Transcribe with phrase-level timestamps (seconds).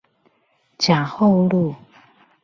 [0.79, 1.75] 甲后路